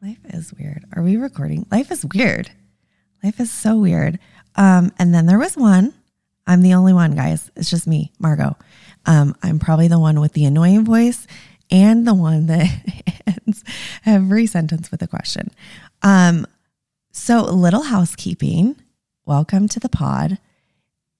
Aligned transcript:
Life 0.00 0.20
is 0.26 0.54
weird. 0.56 0.84
Are 0.94 1.02
we 1.02 1.16
recording? 1.16 1.66
Life 1.72 1.90
is 1.90 2.06
weird. 2.14 2.48
Life 3.24 3.40
is 3.40 3.50
so 3.50 3.78
weird. 3.78 4.20
Um, 4.54 4.92
and 4.98 5.12
then 5.12 5.26
there 5.26 5.40
was 5.40 5.56
one. 5.56 5.92
I'm 6.46 6.62
the 6.62 6.74
only 6.74 6.92
one, 6.92 7.16
guys. 7.16 7.50
It's 7.56 7.68
just 7.68 7.88
me, 7.88 8.12
Margot. 8.20 8.56
Um, 9.06 9.34
I'm 9.42 9.58
probably 9.58 9.88
the 9.88 9.98
one 9.98 10.20
with 10.20 10.34
the 10.34 10.44
annoying 10.44 10.84
voice 10.84 11.26
and 11.68 12.06
the 12.06 12.14
one 12.14 12.46
that 12.46 12.68
ends 13.26 13.64
every 14.06 14.46
sentence 14.46 14.92
with 14.92 15.02
a 15.02 15.08
question. 15.08 15.50
Um, 16.02 16.46
so, 17.10 17.42
little 17.42 17.82
housekeeping. 17.82 18.76
Welcome 19.26 19.66
to 19.66 19.80
the 19.80 19.88
pod. 19.88 20.38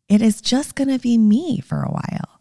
It 0.08 0.22
is 0.22 0.40
just 0.40 0.76
going 0.76 0.88
to 0.88 1.00
be 1.00 1.18
me 1.18 1.58
for 1.60 1.82
a 1.82 1.90
while. 1.90 2.39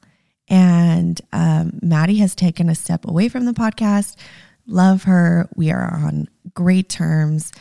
And 0.50 1.20
um, 1.32 1.80
Maddie 1.82 2.18
has 2.18 2.36
taken 2.36 2.70
a 2.70 2.76
step 2.76 3.06
away 3.06 3.30
from 3.30 3.46
the 3.46 3.54
podcast. 3.54 4.16
Love 4.66 5.04
her. 5.04 5.48
We 5.56 5.72
are 5.72 5.94
on 5.94 6.28
great 6.54 6.90
terms. 6.90 7.52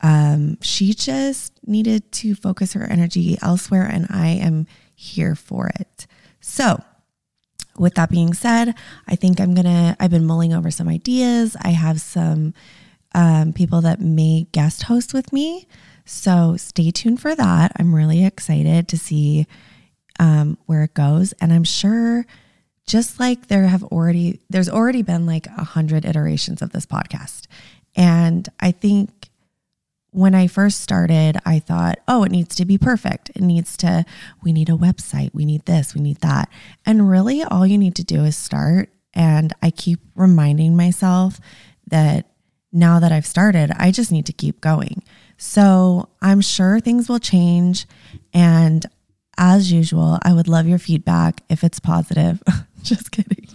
Um, 0.00 0.58
she 0.62 0.94
just 0.94 1.52
needed 1.66 2.10
to 2.12 2.34
focus 2.34 2.74
her 2.74 2.84
energy 2.84 3.36
elsewhere, 3.42 3.84
and 3.84 4.06
I 4.10 4.28
am 4.28 4.66
here 4.94 5.34
for 5.34 5.70
it. 5.80 6.06
So, 6.40 6.82
with 7.76 7.94
that 7.94 8.10
being 8.10 8.34
said, 8.34 8.74
I 9.06 9.16
think 9.16 9.40
I'm 9.40 9.54
gonna, 9.54 9.96
I've 9.98 10.10
been 10.10 10.26
mulling 10.26 10.52
over 10.52 10.70
some 10.70 10.88
ideas. 10.88 11.56
I 11.62 11.70
have 11.70 12.00
some 12.00 12.54
um, 13.14 13.52
people 13.52 13.80
that 13.82 14.00
may 14.00 14.46
guest 14.52 14.84
host 14.84 15.14
with 15.14 15.32
me. 15.32 15.66
So, 16.04 16.56
stay 16.56 16.90
tuned 16.90 17.20
for 17.20 17.34
that. 17.34 17.72
I'm 17.76 17.94
really 17.94 18.24
excited 18.24 18.86
to 18.88 18.98
see 18.98 19.46
um, 20.18 20.58
where 20.66 20.82
it 20.82 20.94
goes. 20.94 21.32
And 21.40 21.52
I'm 21.52 21.64
sure 21.64 22.26
just 22.86 23.20
like 23.20 23.48
there 23.48 23.66
have 23.66 23.84
already, 23.84 24.40
there's 24.48 24.68
already 24.68 25.02
been 25.02 25.26
like 25.26 25.46
a 25.46 25.64
hundred 25.64 26.04
iterations 26.04 26.62
of 26.62 26.70
this 26.72 26.86
podcast. 26.86 27.46
And 27.94 28.48
I 28.60 28.70
think 28.70 29.28
when 30.10 30.34
I 30.34 30.46
first 30.46 30.80
started, 30.80 31.38
I 31.44 31.58
thought, 31.58 31.98
oh, 32.08 32.24
it 32.24 32.32
needs 32.32 32.54
to 32.56 32.64
be 32.64 32.78
perfect. 32.78 33.30
It 33.30 33.42
needs 33.42 33.76
to, 33.78 34.04
we 34.42 34.52
need 34.52 34.70
a 34.70 34.72
website, 34.72 35.34
we 35.34 35.44
need 35.44 35.66
this, 35.66 35.94
we 35.94 36.00
need 36.00 36.18
that. 36.18 36.48
And 36.86 37.10
really, 37.10 37.42
all 37.42 37.66
you 37.66 37.76
need 37.76 37.94
to 37.96 38.04
do 38.04 38.24
is 38.24 38.36
start. 38.36 38.88
And 39.12 39.52
I 39.62 39.70
keep 39.70 40.00
reminding 40.14 40.76
myself 40.76 41.40
that 41.88 42.26
now 42.72 43.00
that 43.00 43.12
I've 43.12 43.26
started, 43.26 43.70
I 43.76 43.90
just 43.90 44.12
need 44.12 44.26
to 44.26 44.32
keep 44.32 44.60
going. 44.60 45.02
So 45.36 46.08
I'm 46.22 46.40
sure 46.40 46.80
things 46.80 47.08
will 47.08 47.18
change. 47.18 47.86
And 48.32 48.86
as 49.38 49.72
usual, 49.72 50.18
I 50.22 50.32
would 50.32 50.48
love 50.48 50.66
your 50.66 50.78
feedback 50.78 51.42
if 51.48 51.64
it's 51.64 51.80
positive. 51.80 52.42
just 52.82 53.10
kidding. 53.12 53.48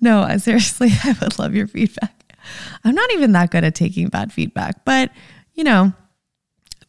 No, 0.00 0.36
seriously, 0.38 0.90
I 1.04 1.16
would 1.20 1.38
love 1.38 1.54
your 1.54 1.66
feedback. 1.66 2.36
I'm 2.84 2.94
not 2.94 3.12
even 3.12 3.32
that 3.32 3.50
good 3.50 3.64
at 3.64 3.74
taking 3.74 4.08
bad 4.08 4.32
feedback, 4.32 4.84
but 4.84 5.10
you 5.54 5.64
know, 5.64 5.92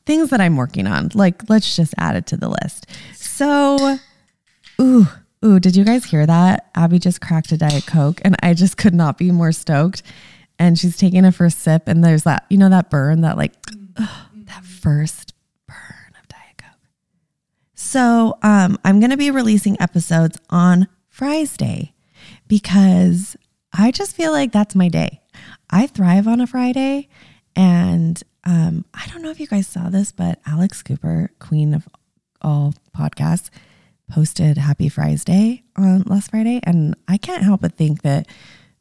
things 0.05 0.29
that 0.29 0.41
I'm 0.41 0.55
working 0.55 0.87
on. 0.87 1.09
Like, 1.13 1.49
let's 1.49 1.75
just 1.75 1.93
add 1.97 2.15
it 2.15 2.25
to 2.27 2.37
the 2.37 2.49
list. 2.49 2.87
So, 3.15 3.97
ooh, 4.81 5.07
ooh, 5.43 5.59
did 5.59 5.75
you 5.75 5.83
guys 5.83 6.05
hear 6.05 6.25
that? 6.25 6.69
Abby 6.75 6.99
just 6.99 7.21
cracked 7.21 7.51
a 7.51 7.57
Diet 7.57 7.85
Coke 7.85 8.21
and 8.23 8.35
I 8.41 8.53
just 8.53 8.77
could 8.77 8.93
not 8.93 9.17
be 9.17 9.31
more 9.31 9.51
stoked. 9.51 10.03
And 10.59 10.77
she's 10.77 10.97
taking 10.97 11.25
a 11.25 11.31
first 11.31 11.59
sip, 11.59 11.87
and 11.87 12.03
there's 12.03 12.23
that, 12.23 12.45
you 12.47 12.59
know, 12.59 12.69
that 12.69 12.91
burn, 12.91 13.21
that 13.21 13.37
like, 13.37 13.53
that 13.95 14.63
first 14.63 15.33
burn 15.67 16.13
of 16.21 16.27
Diet 16.27 16.57
Coke. 16.57 16.89
So, 17.83 18.37
um, 18.41 18.79
I'm 18.85 18.99
going 19.01 19.11
to 19.11 19.17
be 19.17 19.29
releasing 19.29 19.79
episodes 19.79 20.39
on 20.49 20.87
Fries 21.09 21.57
Day 21.57 21.93
because 22.47 23.35
I 23.73 23.91
just 23.91 24.15
feel 24.15 24.31
like 24.31 24.51
that's 24.53 24.73
my 24.73 24.87
day. 24.87 25.21
I 25.69 25.87
thrive 25.87 26.27
on 26.27 26.39
a 26.39 26.47
Friday. 26.47 27.09
And 27.57 28.23
um, 28.45 28.85
I 28.93 29.05
don't 29.07 29.21
know 29.21 29.29
if 29.31 29.39
you 29.39 29.47
guys 29.47 29.67
saw 29.67 29.89
this, 29.89 30.11
but 30.13 30.39
Alex 30.47 30.81
Cooper, 30.81 31.29
queen 31.39 31.73
of 31.73 31.87
all 32.41 32.73
podcasts, 32.97 33.49
posted 34.09 34.57
Happy 34.57 34.87
Fries 34.89 35.25
Day 35.25 35.63
on 35.75 36.03
last 36.03 36.31
Friday. 36.31 36.61
And 36.63 36.95
I 37.07 37.17
can't 37.17 37.43
help 37.43 37.61
but 37.61 37.75
think 37.75 38.01
that 38.03 38.27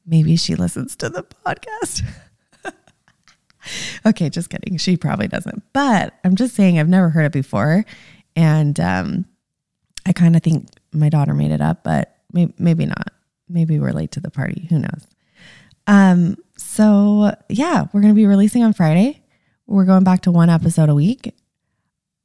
maybe 0.07 0.37
she 0.37 0.55
listens 0.55 0.95
to 0.97 1.11
the 1.11 1.25
podcast. 1.45 2.05
okay, 4.07 4.31
just 4.31 4.49
kidding. 4.49 4.79
She 4.79 4.97
probably 4.97 5.29
doesn't. 5.29 5.65
But 5.73 6.15
I'm 6.25 6.37
just 6.37 6.55
saying, 6.55 6.79
I've 6.79 6.89
never 6.89 7.11
heard 7.11 7.27
it 7.27 7.33
before. 7.33 7.85
And 8.37 8.79
um, 8.81 9.27
I 10.07 10.13
kind 10.13 10.37
of 10.37 10.43
think 10.43 10.69
my 10.93 11.09
daughter 11.09 11.35
made 11.35 11.51
it 11.51 11.61
up, 11.61 11.85
but 11.85 12.17
maybe, 12.33 12.55
maybe 12.59 12.87
not. 12.87 13.13
Maybe 13.49 13.79
we're 13.79 13.93
late 13.93 14.13
to 14.13 14.21
the 14.21 14.31
party. 14.31 14.67
Who 14.71 14.79
knows? 14.79 15.07
Um, 15.87 16.37
so 16.57 17.35
yeah, 17.49 17.87
we're 17.93 18.01
going 18.01 18.15
to 18.15 18.19
be 18.19 18.27
releasing 18.27 18.63
on 18.63 18.73
Friday. 18.73 19.23
We're 19.67 19.85
going 19.85 20.05
back 20.05 20.23
to 20.23 20.31
one 20.31 20.51
episode 20.51 20.89
a 20.89 20.95
week. 20.95 21.35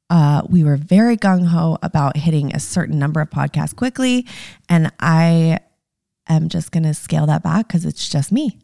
Uh, 0.10 0.42
we 0.48 0.64
were 0.64 0.78
very 0.78 1.18
gung 1.18 1.48
ho 1.48 1.78
about 1.84 2.16
hitting 2.16 2.56
a 2.56 2.60
certain 2.60 2.98
number 2.98 3.20
of 3.20 3.30
podcasts 3.30 3.76
quickly. 3.76 4.26
And 4.70 4.92
I 5.00 5.60
am 6.30 6.50
just 6.50 6.72
going 6.72 6.84
to 6.84 6.94
scale 6.94 7.26
that 7.26 7.44
back 7.44 7.68
because 7.68 7.86
it's 7.86 8.08
just 8.08 8.32
me. 8.32 8.58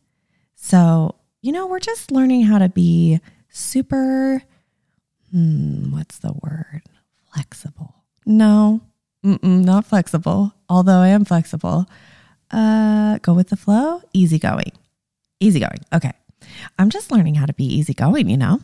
So, 0.55 1.15
you 1.41 1.51
know, 1.51 1.67
we're 1.67 1.79
just 1.79 2.11
learning 2.11 2.43
how 2.43 2.59
to 2.59 2.69
be 2.69 3.19
super, 3.49 4.41
hmm, 5.31 5.91
what's 5.91 6.19
the 6.19 6.33
word? 6.41 6.83
Flexible. 7.33 7.95
No, 8.25 8.81
not 9.23 9.85
flexible, 9.85 10.53
although 10.69 10.99
I 10.99 11.09
am 11.09 11.25
flexible. 11.25 11.88
Uh, 12.51 13.17
go 13.19 13.33
with 13.33 13.49
the 13.49 13.57
flow, 13.57 14.01
easygoing. 14.13 14.71
Easygoing. 15.39 15.79
Okay. 15.93 16.11
I'm 16.77 16.89
just 16.89 17.11
learning 17.11 17.35
how 17.35 17.45
to 17.45 17.53
be 17.53 17.66
easygoing, 17.66 18.29
you 18.29 18.38
know? 18.38 18.59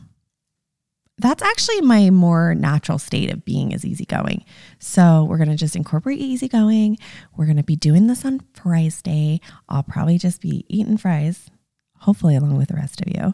That's 1.18 1.44
actually 1.44 1.82
my 1.82 2.10
more 2.12 2.56
natural 2.56 2.98
state 2.98 3.32
of 3.32 3.44
being 3.44 3.74
is 3.74 3.84
easygoing. 3.84 4.46
So 4.80 5.26
we're 5.26 5.38
going 5.38 5.50
to 5.50 5.56
just 5.56 5.76
incorporate 5.76 6.20
easygoing. 6.20 6.98
We're 7.36 7.46
going 7.46 7.58
to 7.58 7.64
be 7.64 7.76
doing 7.76 8.08
this 8.08 8.24
on 8.24 8.42
Fries 8.54 9.02
Day. 9.02 9.42
I'll 9.68 9.84
probably 9.84 10.18
just 10.18 10.40
be 10.40 10.66
eating 10.70 10.98
fries, 10.98 11.50
hopefully, 11.98 12.36
along 12.36 12.58
with 12.58 12.70
the 12.70 12.76
rest 12.76 13.02
of 13.02 13.08
you. 13.14 13.34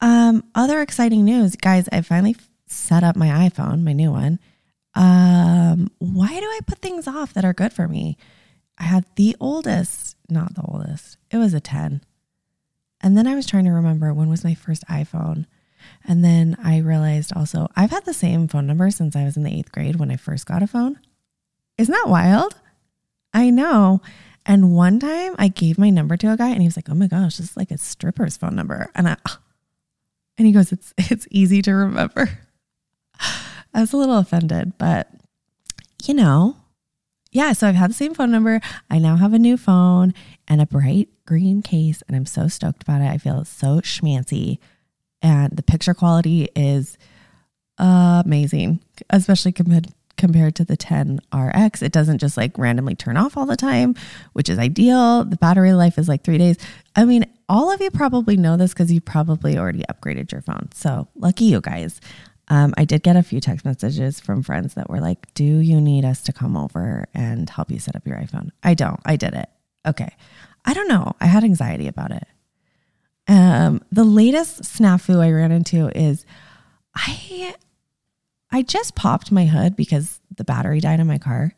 Um, 0.00 0.44
other 0.54 0.80
exciting 0.80 1.24
news, 1.24 1.56
guys, 1.56 1.88
I 1.90 2.02
finally 2.02 2.36
set 2.66 3.02
up 3.02 3.16
my 3.16 3.48
iPhone, 3.48 3.82
my 3.82 3.92
new 3.92 4.12
one. 4.12 4.38
Um, 4.98 5.92
why 5.98 6.28
do 6.28 6.44
I 6.44 6.58
put 6.66 6.80
things 6.80 7.06
off 7.06 7.32
that 7.34 7.44
are 7.44 7.52
good 7.52 7.72
for 7.72 7.86
me? 7.86 8.18
I 8.76 8.82
had 8.82 9.06
the 9.14 9.36
oldest, 9.38 10.16
not 10.28 10.54
the 10.54 10.62
oldest, 10.62 11.18
it 11.30 11.36
was 11.36 11.54
a 11.54 11.60
10. 11.60 12.02
And 13.00 13.16
then 13.16 13.28
I 13.28 13.36
was 13.36 13.46
trying 13.46 13.64
to 13.64 13.70
remember 13.70 14.12
when 14.12 14.28
was 14.28 14.42
my 14.42 14.54
first 14.54 14.84
iPhone. 14.88 15.46
And 16.04 16.24
then 16.24 16.56
I 16.62 16.78
realized 16.78 17.32
also 17.36 17.68
I've 17.76 17.92
had 17.92 18.04
the 18.06 18.12
same 18.12 18.48
phone 18.48 18.66
number 18.66 18.90
since 18.90 19.14
I 19.14 19.22
was 19.22 19.36
in 19.36 19.44
the 19.44 19.56
eighth 19.56 19.70
grade 19.70 19.96
when 19.96 20.10
I 20.10 20.16
first 20.16 20.46
got 20.46 20.64
a 20.64 20.66
phone. 20.66 20.98
Isn't 21.78 21.92
that 21.92 22.08
wild? 22.08 22.56
I 23.32 23.50
know. 23.50 24.00
And 24.44 24.74
one 24.74 24.98
time 24.98 25.36
I 25.38 25.46
gave 25.46 25.78
my 25.78 25.90
number 25.90 26.16
to 26.16 26.32
a 26.32 26.36
guy 26.36 26.48
and 26.48 26.60
he 26.60 26.66
was 26.66 26.76
like, 26.76 26.90
Oh 26.90 26.94
my 26.94 27.06
gosh, 27.06 27.36
this 27.36 27.50
is 27.50 27.56
like 27.56 27.70
a 27.70 27.78
stripper's 27.78 28.36
phone 28.36 28.56
number. 28.56 28.90
And 28.96 29.08
I 29.08 29.16
and 30.36 30.46
he 30.46 30.52
goes, 30.52 30.72
It's 30.72 30.92
it's 30.98 31.28
easy 31.30 31.62
to 31.62 31.72
remember. 31.72 32.28
I 33.78 33.80
was 33.82 33.92
a 33.92 33.96
little 33.96 34.18
offended, 34.18 34.72
but 34.76 35.08
you 36.02 36.12
know, 36.12 36.56
yeah, 37.30 37.52
so 37.52 37.68
I've 37.68 37.76
had 37.76 37.90
the 37.90 37.94
same 37.94 38.12
phone 38.12 38.32
number. 38.32 38.60
I 38.90 38.98
now 38.98 39.14
have 39.14 39.32
a 39.32 39.38
new 39.38 39.56
phone 39.56 40.14
and 40.48 40.60
a 40.60 40.66
bright 40.66 41.10
green 41.26 41.62
case, 41.62 42.02
and 42.08 42.16
I'm 42.16 42.26
so 42.26 42.48
stoked 42.48 42.82
about 42.82 43.02
it. 43.02 43.08
I 43.08 43.18
feel 43.18 43.44
so 43.44 43.80
schmancy, 43.80 44.58
and 45.22 45.56
the 45.56 45.62
picture 45.62 45.94
quality 45.94 46.48
is 46.56 46.98
amazing, 47.78 48.80
especially 49.10 49.52
compared 49.52 49.94
compared 50.16 50.56
to 50.56 50.64
the 50.64 50.76
10 50.76 51.20
RX. 51.32 51.80
It 51.80 51.92
doesn't 51.92 52.18
just 52.18 52.36
like 52.36 52.58
randomly 52.58 52.96
turn 52.96 53.16
off 53.16 53.36
all 53.36 53.46
the 53.46 53.54
time, 53.54 53.94
which 54.32 54.48
is 54.48 54.58
ideal. 54.58 55.24
The 55.24 55.36
battery 55.36 55.72
life 55.72 55.98
is 55.98 56.08
like 56.08 56.24
three 56.24 56.38
days. 56.38 56.56
I 56.96 57.04
mean, 57.04 57.26
all 57.48 57.70
of 57.70 57.80
you 57.80 57.92
probably 57.92 58.36
know 58.36 58.56
this 58.56 58.72
because 58.74 58.90
you 58.90 59.00
probably 59.00 59.56
already 59.56 59.84
upgraded 59.88 60.32
your 60.32 60.42
phone. 60.42 60.68
So 60.74 61.06
lucky 61.14 61.44
you 61.44 61.60
guys. 61.60 62.00
Um, 62.48 62.72
I 62.76 62.84
did 62.84 63.02
get 63.02 63.16
a 63.16 63.22
few 63.22 63.40
text 63.40 63.64
messages 63.64 64.20
from 64.20 64.42
friends 64.42 64.74
that 64.74 64.88
were 64.88 65.00
like, 65.00 65.32
Do 65.34 65.44
you 65.44 65.80
need 65.80 66.04
us 66.04 66.22
to 66.22 66.32
come 66.32 66.56
over 66.56 67.06
and 67.14 67.48
help 67.48 67.70
you 67.70 67.78
set 67.78 67.96
up 67.96 68.06
your 68.06 68.16
iPhone? 68.16 68.50
I 68.62 68.74
don't. 68.74 69.00
I 69.04 69.16
did 69.16 69.34
it. 69.34 69.48
Okay. 69.86 70.10
I 70.64 70.74
don't 70.74 70.88
know. 70.88 71.14
I 71.20 71.26
had 71.26 71.44
anxiety 71.44 71.88
about 71.88 72.10
it. 72.10 72.26
Um, 73.26 73.82
the 73.92 74.04
latest 74.04 74.62
snafu 74.62 75.20
I 75.20 75.30
ran 75.30 75.52
into 75.52 75.88
is 75.96 76.24
I 76.94 77.54
I 78.50 78.62
just 78.62 78.94
popped 78.94 79.30
my 79.30 79.46
hood 79.46 79.76
because 79.76 80.20
the 80.34 80.44
battery 80.44 80.80
died 80.80 81.00
in 81.00 81.06
my 81.06 81.18
car. 81.18 81.52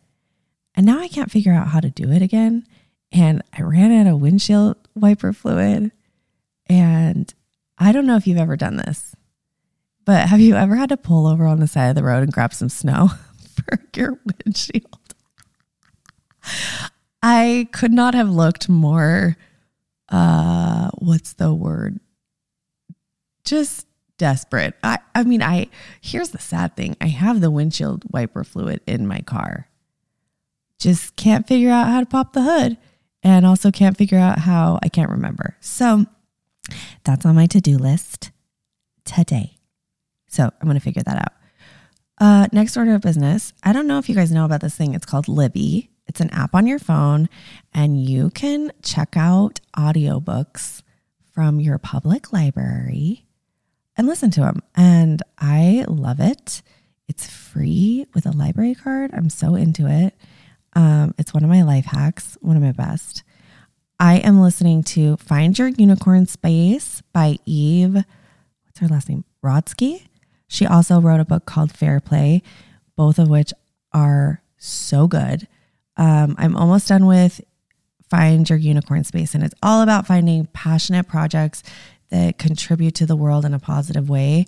And 0.75 0.87
now 0.87 1.01
I 1.01 1.09
can't 1.09 1.31
figure 1.31 1.53
out 1.53 1.69
how 1.69 1.81
to 1.81 1.91
do 1.91 2.11
it 2.11 2.23
again. 2.23 2.67
And 3.13 3.43
I 3.57 3.63
ran 3.63 3.93
out 3.93 4.13
of 4.13 4.21
windshield 4.21 4.77
wiper 4.95 5.33
fluid. 5.33 5.93
And 6.67 7.33
I 7.79 7.93
don't 7.93 8.07
know 8.07 8.17
if 8.17 8.27
you've 8.27 8.39
ever 8.39 8.57
done 8.57 8.77
this. 8.77 9.15
But 10.11 10.29
have 10.29 10.41
you 10.41 10.57
ever 10.57 10.75
had 10.75 10.89
to 10.89 10.97
pull 10.97 11.29
over 11.29 11.47
on 11.47 11.61
the 11.61 11.69
side 11.69 11.91
of 11.91 11.95
the 11.95 12.03
road 12.03 12.25
and 12.25 12.33
grab 12.33 12.53
some 12.53 12.69
snow 12.69 13.11
for 13.55 13.79
your 13.95 14.19
windshield? 14.25 15.15
I 17.23 17.69
could 17.71 17.93
not 17.93 18.15
have 18.15 18.29
looked 18.29 18.69
more 18.69 19.37
uh 20.09 20.91
what's 20.99 21.35
the 21.35 21.55
word? 21.55 22.01
Just 23.45 23.87
desperate. 24.19 24.75
I, 24.83 24.99
I 25.15 25.23
mean, 25.23 25.45
I 25.45 25.69
here's 26.01 26.31
the 26.31 26.41
sad 26.41 26.75
thing. 26.75 26.97
I 27.01 27.07
have 27.07 27.41
the 27.41 27.53
windshield 27.53 28.03
wiper 28.11 28.43
fluid 28.43 28.81
in 28.89 29.07
my 29.07 29.21
car. 29.21 29.69
Just 30.81 31.15
can't 31.15 31.47
figure 31.47 31.71
out 31.71 31.87
how 31.87 32.01
to 32.01 32.07
pop 32.07 32.33
the 32.33 32.43
hood 32.43 32.79
and 33.23 33.47
also 33.47 33.71
can't 33.71 33.97
figure 33.97 34.19
out 34.19 34.41
how 34.41 34.81
I 34.83 34.89
can't 34.89 35.13
remember. 35.13 35.57
So 35.61 36.07
that's 37.05 37.25
on 37.25 37.37
my 37.37 37.47
to-do 37.47 37.79
list 37.79 38.33
today. 39.05 39.60
So 40.31 40.45
I'm 40.45 40.67
going 40.67 40.79
to 40.79 40.81
figure 40.81 41.03
that 41.03 41.17
out. 41.17 41.33
Uh, 42.19 42.47
next 42.53 42.77
order 42.77 42.95
of 42.95 43.03
business. 43.03 43.53
I 43.63 43.73
don't 43.73 43.87
know 43.87 43.99
if 43.99 44.09
you 44.09 44.15
guys 44.15 44.31
know 44.31 44.45
about 44.45 44.61
this 44.61 44.77
thing. 44.77 44.95
It's 44.95 45.07
called 45.07 45.29
Libby. 45.29 45.91
It's 46.07 46.21
an 46.21 46.31
app 46.31 46.55
on 46.55 46.67
your 46.67 46.79
phone, 46.79 47.29
and 47.73 48.03
you 48.03 48.31
can 48.31 48.73
check 48.83 49.17
out 49.17 49.61
audiobooks 49.77 50.83
from 51.33 51.61
your 51.61 51.79
public 51.79 52.33
library 52.33 53.27
and 53.97 54.07
listen 54.07 54.31
to 54.33 54.41
them. 54.41 54.63
And 54.75 55.23
I 55.39 55.85
love 55.89 56.21
it. 56.21 56.63
It's 57.09 57.29
free 57.29 58.07
with 58.15 58.27
a 58.27 58.33
library 58.33 58.75
card. 58.75 59.13
I'm 59.15 59.31
so 59.31 59.55
into 59.55 59.87
it. 59.87 60.15
Um, 60.75 61.15
it's 61.17 61.33
one 61.33 61.45
of 61.45 61.51
my 61.51 61.63
life 61.63 61.87
hacks, 61.87 62.37
one 62.41 62.57
of 62.57 62.63
my 62.63 62.73
best. 62.73 63.23
I 63.99 64.17
am 64.17 64.41
listening 64.41 64.83
to 64.85 65.17
Find 65.17 65.59
Your 65.59 65.69
Unicorn 65.69 66.27
Space 66.27 67.03
by 67.13 67.39
Eve. 67.47 67.95
What's 67.95 68.79
her 68.81 68.89
last 68.89 69.09
name? 69.09 69.25
Rodsky. 69.45 70.07
She 70.51 70.67
also 70.67 71.01
wrote 71.01 71.21
a 71.21 71.25
book 71.25 71.47
called 71.47 71.71
Fair 71.71 72.01
Play, 72.01 72.43
both 72.97 73.21
of 73.21 73.29
which 73.29 73.53
are 73.93 74.43
so 74.59 75.07
good. 75.07 75.47
Um, 75.97 76.35
I'm 76.39 76.57
almost 76.57 76.89
done 76.89 77.07
with 77.07 77.41
Find 78.11 78.51
Your 78.51 78.59
Unicorn 78.59 79.05
Space, 79.05 79.33
and 79.33 79.45
it's 79.45 79.55
all 79.63 79.81
about 79.81 80.09
finding 80.09 80.47
passionate 80.47 81.07
projects 81.07 81.63
that 82.11 82.37
contribute 82.37 82.97
to 82.97 83.07
the 83.07 83.15
world 83.15 83.45
in 83.45 83.55
a 83.55 83.61
positive 83.61 84.11
way. 84.11 84.47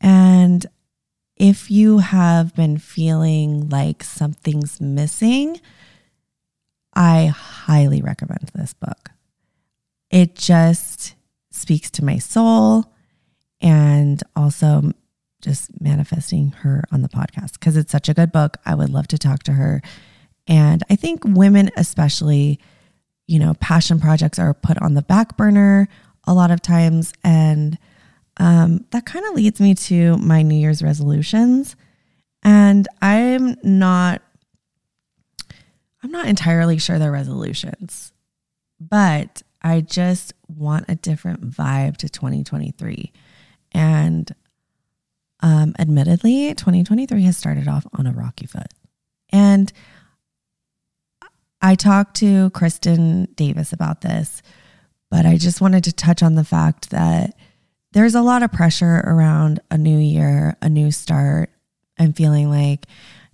And 0.00 0.64
if 1.36 1.70
you 1.70 1.98
have 1.98 2.54
been 2.54 2.78
feeling 2.78 3.68
like 3.68 4.02
something's 4.02 4.80
missing, 4.80 5.60
I 6.94 7.26
highly 7.26 8.00
recommend 8.00 8.50
this 8.54 8.72
book. 8.72 9.10
It 10.10 10.34
just 10.34 11.14
speaks 11.50 11.90
to 11.90 12.04
my 12.04 12.16
soul 12.16 12.86
and 13.60 14.22
also 14.34 14.92
just 15.42 15.80
manifesting 15.80 16.52
her 16.62 16.84
on 16.90 17.02
the 17.02 17.08
podcast 17.08 17.54
because 17.54 17.76
it's 17.76 17.92
such 17.92 18.08
a 18.08 18.14
good 18.14 18.32
book. 18.32 18.56
I 18.64 18.74
would 18.74 18.90
love 18.90 19.08
to 19.08 19.18
talk 19.18 19.42
to 19.44 19.52
her. 19.52 19.82
And 20.46 20.82
I 20.88 20.96
think 20.96 21.24
women, 21.24 21.70
especially, 21.76 22.58
you 23.26 23.38
know, 23.38 23.54
passion 23.54 24.00
projects 24.00 24.38
are 24.38 24.54
put 24.54 24.80
on 24.80 24.94
the 24.94 25.02
back 25.02 25.36
burner 25.36 25.88
a 26.26 26.32
lot 26.32 26.50
of 26.50 26.62
times. 26.62 27.12
And 27.22 27.78
um, 28.38 28.86
that 28.90 29.04
kind 29.04 29.26
of 29.26 29.34
leads 29.34 29.60
me 29.60 29.74
to 29.74 30.16
my 30.18 30.42
New 30.42 30.58
Year's 30.58 30.82
resolutions. 30.82 31.76
And 32.42 32.88
I'm 33.00 33.56
not, 33.62 34.22
I'm 36.02 36.10
not 36.10 36.26
entirely 36.26 36.78
sure 36.78 36.98
they're 36.98 37.12
resolutions, 37.12 38.12
but 38.80 39.42
I 39.60 39.80
just 39.80 40.32
want 40.48 40.86
a 40.88 40.96
different 40.96 41.48
vibe 41.48 41.96
to 41.98 42.08
2023. 42.08 43.12
And 43.72 44.34
um, 45.42 45.74
admittedly, 45.78 46.54
2023 46.54 47.22
has 47.24 47.36
started 47.36 47.68
off 47.68 47.86
on 47.92 48.06
a 48.06 48.12
rocky 48.12 48.46
foot. 48.46 48.72
And 49.30 49.72
I 51.60 51.74
talked 51.74 52.16
to 52.16 52.50
Kristen 52.50 53.28
Davis 53.34 53.72
about 53.72 54.00
this, 54.00 54.42
but 55.10 55.26
I 55.26 55.36
just 55.36 55.60
wanted 55.60 55.84
to 55.84 55.92
touch 55.92 56.22
on 56.22 56.36
the 56.36 56.44
fact 56.44 56.90
that 56.90 57.34
there's 57.92 58.14
a 58.14 58.22
lot 58.22 58.42
of 58.42 58.52
pressure 58.52 59.02
around 59.04 59.60
a 59.70 59.76
new 59.76 59.98
year, 59.98 60.56
a 60.62 60.68
new 60.68 60.90
start, 60.90 61.50
and 61.98 62.16
feeling 62.16 62.48
like 62.48 62.86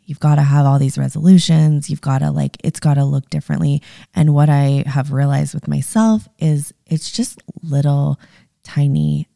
you've 0.03 0.21
got 0.21 0.35
to 0.37 0.43
have 0.43 0.67
all 0.67 0.79
these 0.79 0.99
resolutions. 0.99 1.89
You've 1.89 2.01
got 2.01 2.19
to, 2.19 2.31
like, 2.31 2.57
it's 2.65 2.81
got 2.81 2.95
to 2.95 3.05
look 3.05 3.31
differently. 3.31 3.83
And 4.15 4.35
what 4.35 4.49
I 4.49 4.83
have 4.87 5.13
realized 5.13 5.55
with 5.55 5.69
myself 5.69 6.29
is 6.39 6.73
it's 6.87 7.13
just 7.13 7.41
little 7.63 8.19
tiny 8.65 9.29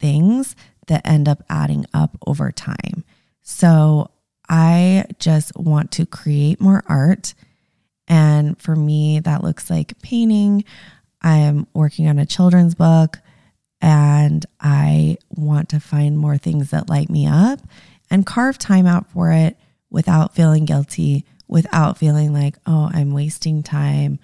things 0.00 0.56
that 0.86 1.06
end 1.06 1.28
up 1.28 1.42
adding 1.48 1.86
up 1.92 2.16
over 2.26 2.52
time. 2.52 3.04
So 3.42 4.10
I 4.48 5.04
just 5.18 5.56
want 5.56 5.90
to 5.92 6.06
create 6.06 6.60
more 6.60 6.82
art. 6.86 7.34
And 8.06 8.60
for 8.60 8.76
me, 8.76 9.20
that 9.20 9.42
looks 9.42 9.70
like 9.70 10.00
painting. 10.02 10.64
I'm 11.22 11.66
working 11.72 12.06
on 12.06 12.18
a 12.18 12.26
children's 12.26 12.74
book 12.74 13.18
and 13.80 14.44
I 14.60 15.18
want 15.30 15.70
to 15.70 15.80
find 15.80 16.18
more 16.18 16.38
things 16.38 16.70
that 16.70 16.88
light 16.88 17.10
me 17.10 17.26
up 17.26 17.60
and 18.10 18.26
carve 18.26 18.58
time 18.58 18.86
out 18.86 19.10
for 19.10 19.32
it 19.32 19.56
without 19.90 20.34
feeling 20.34 20.64
guilty, 20.64 21.24
without 21.48 21.98
feeling 21.98 22.32
like, 22.32 22.56
oh, 22.66 22.90
I'm 22.92 23.12
wasting 23.12 23.62
time. 23.62 24.18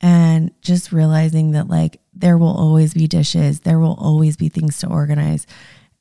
And 0.00 0.52
just 0.62 0.90
realizing 0.92 1.52
that, 1.52 1.68
like, 1.68 2.00
there 2.12 2.36
will 2.36 2.54
always 2.56 2.94
be 2.94 3.06
dishes, 3.06 3.60
there 3.60 3.78
will 3.78 3.96
always 3.98 4.36
be 4.36 4.48
things 4.48 4.78
to 4.80 4.88
organize. 4.88 5.46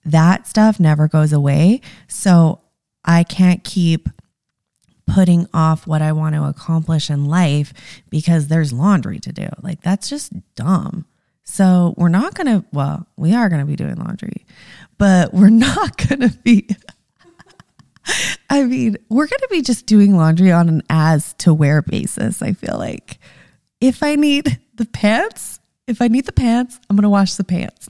That 0.06 0.48
stuff 0.48 0.80
never 0.80 1.08
goes 1.08 1.34
away. 1.34 1.82
So 2.08 2.62
I 3.06 3.24
can't 3.24 3.64
keep 3.64 4.10
putting 5.06 5.48
off 5.54 5.88
what 5.88 6.02
I 6.02 6.12
want 6.12 6.36
to 6.36 6.46
accomplish 6.46 7.10
in 7.10 7.26
life 7.26 7.74
because 8.10 8.48
there's 8.48 8.72
laundry 8.72 9.20
to 9.20 9.32
do. 9.32 9.48
Like, 9.62 9.82
that's 9.82 10.10
just 10.10 10.32
dumb. 10.56 11.06
So, 11.44 11.94
we're 11.98 12.10
not 12.10 12.34
going 12.36 12.48
to, 12.48 12.66
well, 12.72 13.08
we 13.18 13.34
are 13.34 13.50
going 13.50 13.60
to 13.60 13.66
be 13.66 13.76
doing 13.76 13.96
laundry, 13.96 14.46
but 14.98 15.34
we're 15.34 15.50
not 15.50 15.98
going 15.98 16.22
to 16.22 16.38
be. 16.38 16.70
I 18.50 18.64
mean, 18.64 18.98
we're 19.10 19.28
going 19.28 19.40
to 19.40 19.48
be 19.50 19.62
just 19.62 19.86
doing 19.86 20.16
laundry 20.16 20.52
on 20.52 20.70
an 20.70 20.84
as 20.90 21.34
to 21.40 21.54
wear 21.54 21.82
basis. 21.82 22.42
I 22.42 22.54
feel 22.54 22.78
like 22.78 23.20
if 23.80 24.04
I 24.04 24.16
need 24.16 24.60
the 24.76 24.86
pants, 24.86 25.60
if 25.88 26.02
I 26.02 26.08
need 26.08 26.26
the 26.26 26.32
pants, 26.32 26.80
I'm 26.90 26.96
going 26.96 27.04
to 27.04 27.10
wash 27.10 27.36
the 27.36 27.44
pants. 27.44 27.90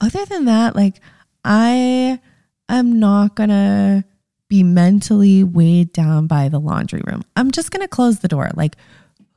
Other 0.00 0.24
than 0.24 0.46
that, 0.46 0.74
like, 0.74 1.00
I 1.46 2.20
am 2.68 2.98
not 2.98 3.36
going 3.36 3.50
to 3.50 4.04
be 4.48 4.64
mentally 4.64 5.44
weighed 5.44 5.92
down 5.92 6.26
by 6.26 6.48
the 6.48 6.58
laundry 6.58 7.02
room. 7.06 7.22
I'm 7.36 7.52
just 7.52 7.70
going 7.70 7.82
to 7.82 7.88
close 7.88 8.18
the 8.18 8.28
door. 8.28 8.50
Like, 8.54 8.76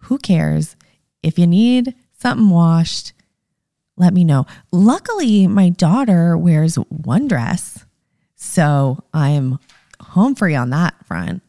who 0.04 0.18
cares? 0.18 0.76
If 1.22 1.38
you 1.38 1.46
need 1.46 1.94
something 2.14 2.50
washed, 2.50 3.14
let 3.96 4.14
me 4.14 4.24
know. 4.24 4.48
Luckily, 4.72 5.46
my 5.46 5.70
daughter 5.70 6.36
wears 6.36 6.76
one 6.76 7.28
dress. 7.28 7.86
So 8.36 9.04
I'm 9.14 9.60
home 10.02 10.34
free 10.34 10.56
on 10.56 10.72
that 10.72 10.96
front. 11.06 11.44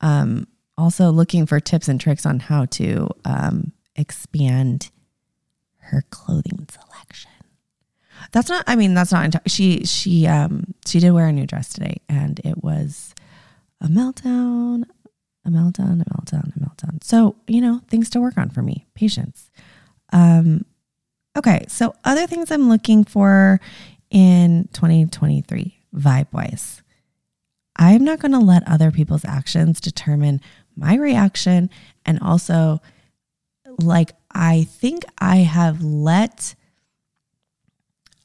Um, 0.00 0.46
also, 0.76 1.10
looking 1.10 1.46
for 1.46 1.60
tips 1.60 1.88
and 1.88 2.00
tricks 2.00 2.26
on 2.26 2.40
how 2.40 2.66
to 2.66 3.08
um, 3.24 3.72
expand 3.96 4.90
her 5.78 6.04
clothing 6.10 6.66
selection. 6.68 7.30
That's 8.34 8.48
not. 8.48 8.64
I 8.66 8.74
mean, 8.74 8.94
that's 8.94 9.12
not. 9.12 9.48
She 9.48 9.84
she 9.84 10.26
um 10.26 10.74
she 10.84 10.98
did 10.98 11.12
wear 11.12 11.28
a 11.28 11.32
new 11.32 11.46
dress 11.46 11.72
today, 11.72 11.98
and 12.08 12.40
it 12.44 12.64
was 12.64 13.14
a 13.80 13.86
meltdown, 13.86 14.82
a 15.44 15.50
meltdown, 15.50 16.02
a 16.02 16.04
meltdown, 16.04 16.56
a 16.56 16.58
meltdown. 16.58 17.02
So 17.04 17.36
you 17.46 17.60
know, 17.60 17.80
things 17.86 18.10
to 18.10 18.20
work 18.20 18.36
on 18.36 18.50
for 18.50 18.60
me. 18.60 18.86
Patience. 18.94 19.52
Um. 20.12 20.64
Okay, 21.36 21.64
so 21.68 21.94
other 22.04 22.26
things 22.26 22.50
I'm 22.50 22.68
looking 22.68 23.04
for 23.04 23.60
in 24.10 24.68
2023 24.72 25.78
vibe 25.94 26.32
wise. 26.32 26.82
I'm 27.76 28.04
not 28.04 28.18
going 28.18 28.32
to 28.32 28.38
let 28.38 28.68
other 28.68 28.90
people's 28.90 29.24
actions 29.24 29.80
determine 29.80 30.40
my 30.76 30.96
reaction. 30.96 31.70
And 32.06 32.20
also, 32.20 32.80
like, 33.80 34.12
I 34.32 34.64
think 34.64 35.04
I 35.18 35.38
have 35.38 35.82
let 35.82 36.54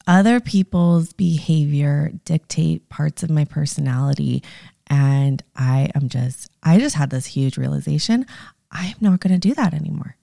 other 0.06 0.40
people's 0.40 1.12
behavior 1.12 2.12
dictate 2.24 2.88
parts 2.88 3.22
of 3.22 3.30
my 3.30 3.44
personality. 3.44 4.42
And 4.88 5.42
I 5.54 5.90
am 5.94 6.08
just, 6.08 6.50
I 6.62 6.78
just 6.78 6.96
had 6.96 7.10
this 7.10 7.26
huge 7.26 7.56
realization 7.56 8.26
I'm 8.70 8.94
not 9.00 9.20
going 9.20 9.38
to 9.38 9.48
do 9.48 9.54
that 9.54 9.74
anymore. 9.74 10.16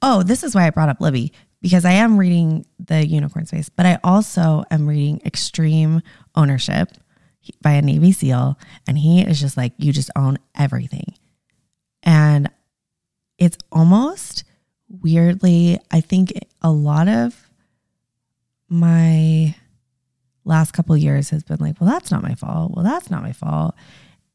Oh, 0.00 0.22
this 0.22 0.44
is 0.44 0.54
why 0.54 0.66
I 0.66 0.70
brought 0.70 0.88
up 0.88 1.00
Libby 1.00 1.32
because 1.60 1.84
I 1.84 1.92
am 1.92 2.18
reading 2.18 2.66
The 2.78 3.04
Unicorn 3.04 3.46
Space, 3.46 3.68
but 3.68 3.84
I 3.84 3.98
also 4.04 4.64
am 4.70 4.86
reading 4.86 5.20
Extreme 5.24 6.02
Ownership 6.36 6.92
by 7.62 7.72
a 7.72 7.82
Navy 7.82 8.12
SEAL. 8.12 8.58
And 8.86 8.98
he 8.98 9.22
is 9.22 9.40
just 9.40 9.56
like, 9.56 9.72
you 9.76 9.92
just 9.92 10.10
own 10.14 10.38
everything. 10.56 11.14
And 12.04 12.48
it's 13.38 13.58
almost 13.72 14.44
weirdly, 14.88 15.80
I 15.90 16.00
think 16.00 16.32
a 16.62 16.70
lot 16.70 17.08
of 17.08 17.47
my 18.68 19.54
last 20.44 20.72
couple 20.72 20.96
years 20.96 21.30
has 21.30 21.42
been 21.42 21.58
like, 21.60 21.80
well, 21.80 21.90
that's 21.90 22.10
not 22.10 22.22
my 22.22 22.34
fault. 22.34 22.72
Well, 22.74 22.84
that's 22.84 23.10
not 23.10 23.22
my 23.22 23.32
fault. 23.32 23.74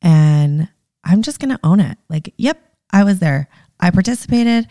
And 0.01 0.67
I'm 1.03 1.21
just 1.21 1.39
going 1.39 1.49
to 1.49 1.59
own 1.63 1.79
it. 1.79 1.97
Like, 2.09 2.33
yep, 2.37 2.61
I 2.91 3.03
was 3.03 3.19
there. 3.19 3.49
I 3.79 3.91
participated. 3.91 4.67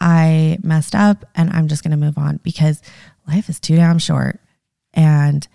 I 0.00 0.58
messed 0.62 0.94
up 0.94 1.24
and 1.34 1.50
I'm 1.50 1.68
just 1.68 1.82
going 1.82 1.90
to 1.90 1.96
move 1.96 2.18
on 2.18 2.40
because 2.42 2.82
life 3.26 3.48
is 3.48 3.60
too 3.60 3.76
damn 3.76 3.98
short. 3.98 4.40
And 4.94 5.46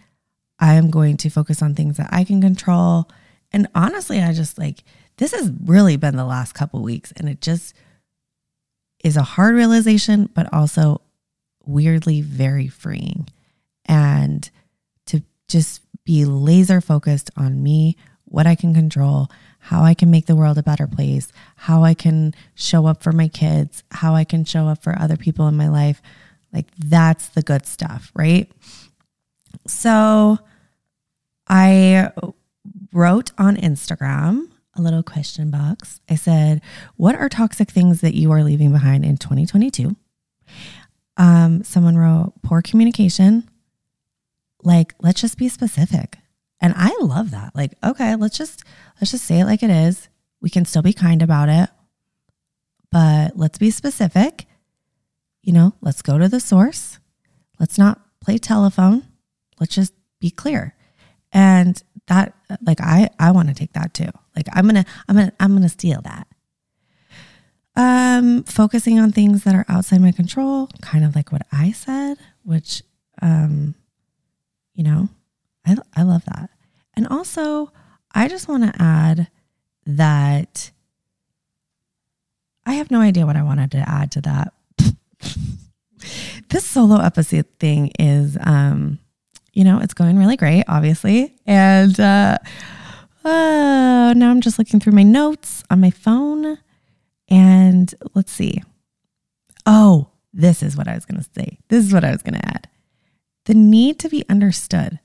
I 0.59 0.75
am 0.75 0.91
going 0.91 1.17
to 1.17 1.29
focus 1.29 1.61
on 1.61 1.73
things 1.73 1.97
that 1.97 2.09
I 2.11 2.23
can 2.23 2.41
control. 2.41 3.09
And 3.51 3.67
honestly, 3.73 4.21
I 4.21 4.33
just 4.33 4.57
like 4.57 4.83
this 5.17 5.33
has 5.33 5.51
really 5.65 5.97
been 5.97 6.15
the 6.15 6.25
last 6.25 6.53
couple 6.53 6.81
weeks 6.81 7.11
and 7.17 7.27
it 7.29 7.41
just 7.41 7.73
is 9.03 9.17
a 9.17 9.23
hard 9.23 9.55
realization, 9.55 10.29
but 10.33 10.51
also 10.53 11.01
weirdly 11.65 12.21
very 12.21 12.67
freeing. 12.67 13.27
And 13.85 14.49
to 15.07 15.23
just 15.47 15.81
be 16.03 16.25
laser 16.25 16.81
focused 16.81 17.29
on 17.37 17.61
me, 17.61 17.97
what 18.25 18.47
I 18.47 18.55
can 18.55 18.73
control, 18.73 19.29
how 19.59 19.83
I 19.83 19.93
can 19.93 20.09
make 20.09 20.25
the 20.25 20.35
world 20.35 20.57
a 20.57 20.63
better 20.63 20.87
place, 20.87 21.31
how 21.55 21.83
I 21.83 21.93
can 21.93 22.33
show 22.55 22.87
up 22.87 23.03
for 23.03 23.11
my 23.11 23.27
kids, 23.27 23.83
how 23.91 24.15
I 24.15 24.23
can 24.23 24.45
show 24.45 24.67
up 24.67 24.81
for 24.83 24.97
other 24.97 25.17
people 25.17 25.47
in 25.47 25.55
my 25.55 25.67
life. 25.67 26.01
Like 26.53 26.67
that's 26.77 27.27
the 27.29 27.41
good 27.41 27.65
stuff, 27.65 28.11
right? 28.15 28.51
So 29.67 30.39
I 31.47 32.11
wrote 32.93 33.31
on 33.37 33.57
Instagram 33.57 34.47
a 34.75 34.81
little 34.81 35.03
question 35.03 35.51
box. 35.51 35.99
I 36.09 36.15
said, 36.15 36.61
What 36.95 37.15
are 37.15 37.29
toxic 37.29 37.69
things 37.69 38.01
that 38.01 38.15
you 38.15 38.31
are 38.31 38.43
leaving 38.43 38.71
behind 38.71 39.03
in 39.03 39.17
2022? 39.17 39.95
Um, 41.17 41.63
someone 41.63 41.97
wrote, 41.97 42.33
Poor 42.41 42.61
communication. 42.61 43.49
Like, 44.63 44.93
let's 44.99 45.21
just 45.21 45.37
be 45.37 45.49
specific. 45.49 46.17
And 46.61 46.73
I 46.77 46.95
love 47.01 47.31
that. 47.31 47.55
Like, 47.55 47.73
okay, 47.83 48.15
let's 48.15 48.37
just 48.37 48.63
let's 48.99 49.11
just 49.11 49.25
say 49.25 49.39
it 49.39 49.45
like 49.45 49.63
it 49.63 49.71
is. 49.71 50.09
We 50.41 50.49
can 50.49 50.65
still 50.65 50.81
be 50.81 50.93
kind 50.93 51.21
about 51.21 51.49
it, 51.49 51.69
but 52.91 53.35
let's 53.35 53.57
be 53.57 53.71
specific. 53.71 54.45
You 55.41 55.53
know, 55.53 55.73
let's 55.81 56.01
go 56.03 56.19
to 56.19 56.29
the 56.29 56.39
source. 56.39 56.99
Let's 57.59 57.77
not 57.77 57.99
play 58.21 58.37
telephone. 58.37 59.07
Let's 59.59 59.73
just 59.73 59.93
be 60.19 60.29
clear. 60.29 60.75
And 61.31 61.81
that 62.07 62.33
like 62.61 62.81
I 62.81 63.09
I 63.19 63.31
want 63.31 63.49
to 63.49 63.55
take 63.55 63.73
that 63.73 63.93
too. 63.93 64.09
Like 64.35 64.47
I'm 64.53 64.67
going 64.67 64.83
to 64.83 64.89
I'm 65.07 65.15
going 65.15 65.27
to 65.27 65.33
I'm 65.39 65.51
going 65.51 65.63
to 65.63 65.69
steal 65.69 66.01
that. 66.01 66.27
Um 67.75 68.43
focusing 68.43 68.99
on 68.99 69.11
things 69.11 69.43
that 69.45 69.55
are 69.55 69.65
outside 69.69 70.01
my 70.01 70.11
control, 70.11 70.69
kind 70.81 71.05
of 71.05 71.15
like 71.15 71.31
what 71.31 71.47
I 71.51 71.71
said, 71.71 72.17
which 72.43 72.83
um 73.21 73.75
you 74.73 74.83
know, 74.83 75.09
I 75.65 75.75
I 75.95 76.03
love 76.03 76.25
that. 76.25 76.49
And 76.95 77.07
also, 77.07 77.71
I 78.13 78.27
just 78.27 78.47
want 78.47 78.63
to 78.63 78.81
add 78.81 79.29
that 79.85 80.71
I 82.65 82.73
have 82.73 82.91
no 82.91 83.01
idea 83.01 83.25
what 83.25 83.35
I 83.35 83.43
wanted 83.43 83.71
to 83.71 83.89
add 83.89 84.11
to 84.11 84.21
that. 84.21 84.53
this 86.49 86.65
solo 86.65 86.99
episode 86.99 87.45
thing 87.59 87.91
is 87.99 88.37
um 88.41 88.99
you 89.53 89.63
know, 89.63 89.79
it's 89.79 89.93
going 89.93 90.17
really 90.17 90.37
great, 90.37 90.63
obviously. 90.67 91.35
And 91.45 91.99
uh, 91.99 92.37
uh, 93.23 94.13
now 94.15 94.31
I'm 94.31 94.41
just 94.41 94.57
looking 94.57 94.79
through 94.79 94.93
my 94.93 95.03
notes 95.03 95.63
on 95.69 95.81
my 95.81 95.89
phone. 95.89 96.57
And 97.29 97.93
let's 98.13 98.31
see. 98.31 98.63
Oh, 99.65 100.07
this 100.33 100.63
is 100.63 100.77
what 100.77 100.87
I 100.87 100.95
was 100.95 101.05
going 101.05 101.21
to 101.21 101.29
say. 101.35 101.59
This 101.67 101.85
is 101.85 101.93
what 101.93 102.03
I 102.03 102.11
was 102.11 102.21
going 102.21 102.39
to 102.39 102.45
add 102.45 102.67
the 103.45 103.53
need 103.53 103.99
to 103.99 104.09
be 104.09 104.23
understood. 104.29 104.99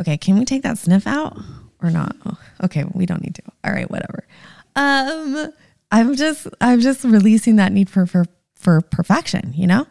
Okay, 0.00 0.16
can 0.16 0.38
we 0.38 0.44
take 0.44 0.62
that 0.62 0.78
sniff 0.78 1.06
out 1.06 1.36
or 1.82 1.90
not? 1.90 2.16
Oh, 2.24 2.38
okay, 2.64 2.84
we 2.92 3.06
don't 3.06 3.22
need 3.22 3.34
to. 3.36 3.42
All 3.64 3.72
right, 3.72 3.90
whatever. 3.90 4.26
Um, 4.74 5.52
I'm 5.90 6.14
just 6.16 6.46
I'm 6.60 6.80
just 6.80 7.04
releasing 7.04 7.56
that 7.56 7.72
need 7.72 7.90
for 7.90 8.06
for 8.06 8.26
for 8.54 8.80
perfection, 8.80 9.52
you 9.54 9.66
know? 9.66 9.86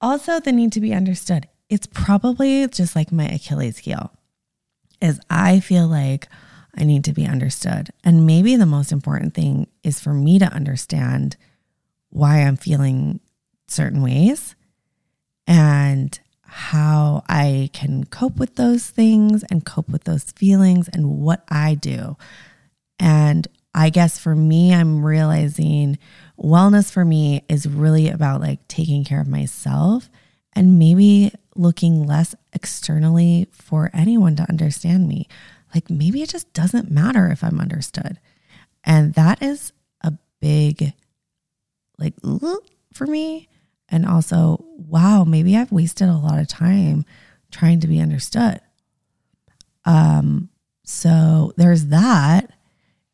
Also 0.00 0.40
the 0.40 0.52
need 0.52 0.72
to 0.72 0.80
be 0.80 0.94
understood 0.94 1.48
it's 1.68 1.86
probably 1.86 2.66
just 2.68 2.96
like 2.96 3.12
my 3.12 3.26
Achilles 3.26 3.78
heel 3.78 4.12
is 5.00 5.20
I 5.28 5.60
feel 5.60 5.86
like 5.86 6.28
I 6.76 6.84
need 6.84 7.04
to 7.04 7.12
be 7.12 7.26
understood. 7.26 7.90
And 8.04 8.26
maybe 8.26 8.56
the 8.56 8.66
most 8.66 8.92
important 8.92 9.34
thing 9.34 9.66
is 9.82 10.00
for 10.00 10.14
me 10.14 10.38
to 10.38 10.46
understand 10.46 11.36
why 12.10 12.38
I'm 12.38 12.56
feeling 12.56 13.20
certain 13.66 14.02
ways 14.02 14.54
how 16.48 17.22
I 17.28 17.68
can 17.74 18.04
cope 18.04 18.36
with 18.36 18.56
those 18.56 18.88
things 18.88 19.44
and 19.50 19.66
cope 19.66 19.88
with 19.88 20.04
those 20.04 20.24
feelings 20.32 20.88
and 20.88 21.20
what 21.20 21.44
I 21.48 21.74
do. 21.74 22.16
And 22.98 23.46
I 23.74 23.90
guess 23.90 24.18
for 24.18 24.34
me, 24.34 24.74
I'm 24.74 25.04
realizing 25.04 25.98
wellness 26.38 26.90
for 26.90 27.04
me 27.04 27.44
is 27.48 27.68
really 27.68 28.08
about 28.08 28.40
like 28.40 28.66
taking 28.66 29.04
care 29.04 29.20
of 29.20 29.28
myself 29.28 30.08
and 30.54 30.78
maybe 30.78 31.32
looking 31.54 32.06
less 32.06 32.34
externally 32.52 33.46
for 33.52 33.90
anyone 33.92 34.34
to 34.36 34.48
understand 34.48 35.06
me. 35.06 35.28
Like 35.74 35.90
maybe 35.90 36.22
it 36.22 36.30
just 36.30 36.52
doesn't 36.54 36.90
matter 36.90 37.28
if 37.28 37.44
I'm 37.44 37.60
understood. 37.60 38.18
And 38.84 39.12
that 39.14 39.42
is 39.42 39.72
a 40.00 40.14
big, 40.40 40.94
like, 41.98 42.14
for 42.94 43.06
me. 43.06 43.48
And 43.90 44.06
also, 44.06 44.64
wow, 44.76 45.24
maybe 45.24 45.56
I've 45.56 45.72
wasted 45.72 46.08
a 46.08 46.16
lot 46.16 46.38
of 46.38 46.48
time 46.48 47.04
trying 47.50 47.80
to 47.80 47.86
be 47.86 48.00
understood. 48.00 48.60
Um, 49.84 50.50
so 50.84 51.52
there's 51.56 51.86
that. 51.86 52.52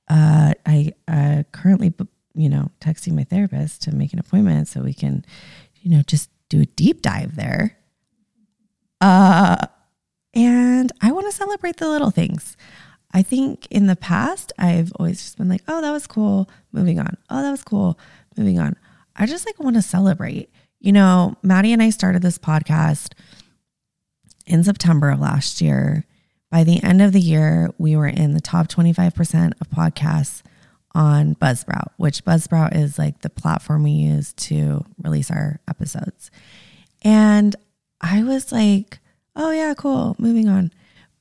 Uh, 0.08 0.54
I 0.66 0.92
uh, 1.06 1.44
currently, 1.52 1.94
you 2.34 2.48
know, 2.48 2.70
texting 2.80 3.14
my 3.14 3.24
therapist 3.24 3.82
to 3.82 3.94
make 3.94 4.12
an 4.12 4.18
appointment 4.18 4.68
so 4.68 4.82
we 4.82 4.94
can, 4.94 5.24
you 5.80 5.90
know, 5.96 6.02
just 6.02 6.30
do 6.48 6.60
a 6.60 6.66
deep 6.66 7.00
dive 7.00 7.36
there 7.36 7.78
uh, 9.04 9.66
and 10.32 10.90
I 11.02 11.12
want 11.12 11.26
to 11.26 11.36
celebrate 11.36 11.76
the 11.76 11.90
little 11.90 12.10
things. 12.10 12.56
I 13.12 13.22
think 13.22 13.66
in 13.70 13.86
the 13.86 13.96
past, 13.96 14.50
I've 14.58 14.92
always 14.98 15.18
just 15.18 15.36
been 15.36 15.48
like, 15.48 15.62
oh, 15.68 15.82
that 15.82 15.92
was 15.92 16.06
cool, 16.06 16.48
moving 16.72 16.98
on. 16.98 17.18
Oh, 17.28 17.42
that 17.42 17.50
was 17.50 17.62
cool, 17.62 17.98
moving 18.36 18.58
on. 18.58 18.76
I 19.14 19.26
just 19.26 19.44
like 19.44 19.60
want 19.60 19.76
to 19.76 19.82
celebrate. 19.82 20.50
You 20.84 20.92
know, 20.92 21.34
Maddie 21.42 21.72
and 21.72 21.82
I 21.82 21.88
started 21.88 22.20
this 22.20 22.36
podcast 22.36 23.14
in 24.44 24.62
September 24.62 25.08
of 25.08 25.18
last 25.18 25.62
year. 25.62 26.04
By 26.50 26.62
the 26.62 26.82
end 26.82 27.00
of 27.00 27.14
the 27.14 27.22
year, 27.22 27.70
we 27.78 27.96
were 27.96 28.06
in 28.06 28.34
the 28.34 28.40
top 28.42 28.68
25% 28.68 29.54
of 29.62 29.70
podcasts 29.70 30.42
on 30.94 31.36
Buzzsprout, 31.36 31.92
which 31.96 32.22
Buzzsprout 32.26 32.76
is 32.76 32.98
like 32.98 33.22
the 33.22 33.30
platform 33.30 33.82
we 33.82 33.92
use 33.92 34.34
to 34.34 34.84
release 35.02 35.30
our 35.30 35.58
episodes. 35.66 36.30
And 37.00 37.56
I 38.02 38.22
was 38.22 38.52
like, 38.52 38.98
oh, 39.34 39.52
yeah, 39.52 39.72
cool, 39.72 40.16
moving 40.18 40.50
on. 40.50 40.70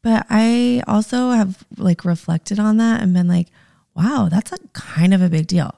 But 0.01 0.25
I 0.29 0.83
also 0.89 1.29
have 1.31 1.63
like 1.77 2.03
reflected 2.03 2.59
on 2.59 2.75
that 2.77 3.01
and 3.01 3.13
been 3.13 3.29
like, 3.29 3.47
wow, 3.95 4.27
that's 4.29 4.51
a 4.51 4.57
kind 4.73 5.13
of 5.13 5.21
a 5.21 5.29
big 5.29 5.47
deal. 5.47 5.73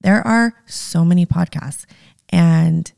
There 0.00 0.26
are 0.26 0.54
so 0.64 1.04
many 1.04 1.26
podcasts, 1.26 1.84
and 2.30 2.90